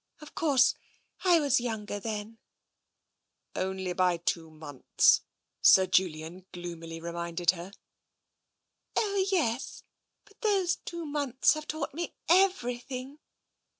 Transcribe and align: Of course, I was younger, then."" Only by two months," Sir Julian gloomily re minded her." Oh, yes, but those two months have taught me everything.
Of 0.19 0.33
course, 0.33 0.73
I 1.23 1.39
was 1.39 1.61
younger, 1.61 1.99
then."" 1.99 2.39
Only 3.55 3.93
by 3.93 4.17
two 4.17 4.49
months," 4.49 5.21
Sir 5.61 5.85
Julian 5.85 6.47
gloomily 6.51 6.99
re 6.99 7.11
minded 7.11 7.51
her." 7.51 7.71
Oh, 8.95 9.25
yes, 9.31 9.83
but 10.25 10.41
those 10.41 10.77
two 10.77 11.05
months 11.05 11.53
have 11.53 11.67
taught 11.67 11.93
me 11.93 12.15
everything. 12.27 13.19